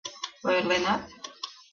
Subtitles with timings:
[0.47, 1.01] Ойырленат?